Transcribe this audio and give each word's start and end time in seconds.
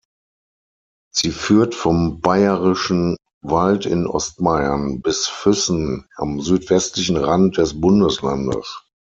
Sie 1.13 1.29
führt 1.29 1.75
vom 1.75 2.21
Bayerischen 2.21 3.17
Wald 3.43 3.85
in 3.85 4.07
Ostbayern 4.07 4.99
bis 5.01 5.27
Füssen 5.27 6.07
am 6.15 6.41
südwestlichen 6.41 7.17
Rand 7.17 7.57
des 7.57 7.79
Bundeslandes. 7.79 8.81